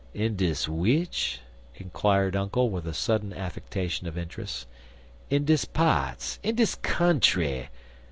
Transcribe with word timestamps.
"In 0.15 0.35
dis 0.35 0.65
w'ich?" 0.67 1.41
inquired 1.75 2.35
Uncle 2.35 2.71
with 2.71 2.87
a 2.87 2.91
sudden 2.95 3.31
affectation 3.33 4.07
of 4.07 4.17
interest. 4.17 4.65
"In 5.29 5.45
dis 5.45 5.63
pa'ts. 5.65 6.39
In 6.41 6.55
dis 6.55 6.73
country. 6.73 7.69